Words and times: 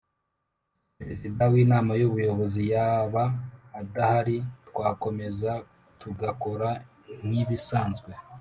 Perezida 0.97 1.41
wa 1.51 1.57
Inama 1.63 1.91
y 1.99 2.03
Ububozi 2.09 2.63
yaba 2.73 3.23
adahari 3.79 4.37
twakomeza 4.67 5.51
tugakora 5.99 6.69
nkibisanzwe 7.25 8.11